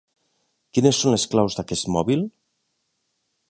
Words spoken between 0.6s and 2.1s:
Quines són les claus d'aquest